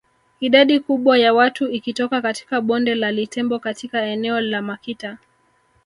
Idadi 0.39 0.79
kubwa 0.79 1.17
ya 1.17 1.33
watu 1.33 1.67
ikitoka 1.69 2.21
katika 2.21 2.61
bonde 2.61 2.95
la 2.95 3.11
Litembo 3.11 3.59
katika 3.59 4.01
eneo 4.05 4.41
la 4.41 4.61
Makita 4.61 5.17